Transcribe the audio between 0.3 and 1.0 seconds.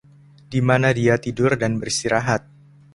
Dimana